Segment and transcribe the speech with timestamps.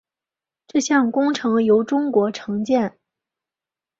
[0.65, 2.97] 这项工程由中国承建。